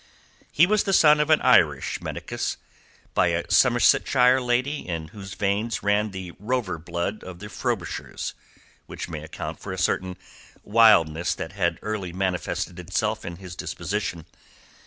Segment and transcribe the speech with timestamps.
[0.51, 2.57] He was the son of an Irish medicus,
[3.13, 8.33] by a Somersetshire lady in whose veins ran the rover blood of the Frobishers,
[8.87, 10.17] which may account for a certain
[10.63, 14.25] wildness that had early manifested itself in his disposition.